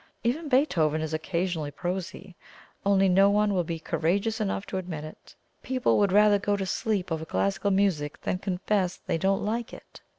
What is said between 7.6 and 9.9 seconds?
music than confess they don't like